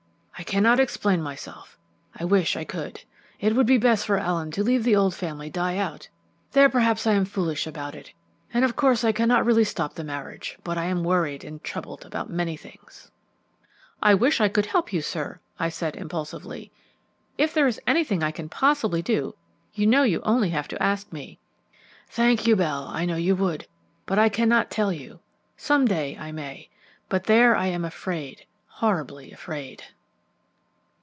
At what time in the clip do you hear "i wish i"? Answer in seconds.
2.15-2.63, 14.01-14.49